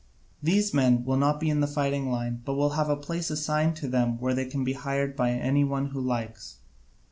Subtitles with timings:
[0.41, 3.29] These men will not be in the fighting line, but they will have a place
[3.29, 6.55] assigned to them where they can be hired by any one who likes.